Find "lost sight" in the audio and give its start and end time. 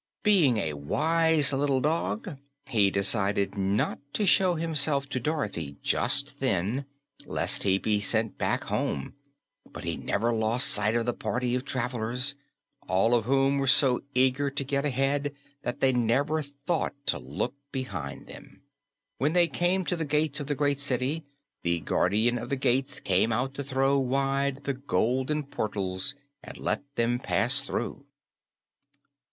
10.33-10.95